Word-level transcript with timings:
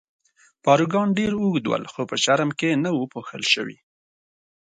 پاروګان 0.65 1.07
ډېر 1.17 1.31
اوږد 1.41 1.65
ول، 1.67 1.83
خو 1.91 2.01
په 2.09 2.15
چرم 2.23 2.49
کې 2.59 2.69
نه 2.83 2.89
وو 2.95 3.11
پوښل 3.13 3.43
شوي. 3.53 3.77